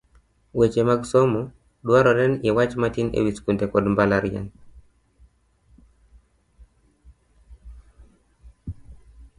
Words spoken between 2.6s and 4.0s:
matin e wi skunde kod